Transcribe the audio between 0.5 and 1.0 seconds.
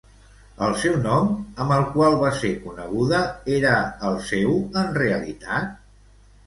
El seu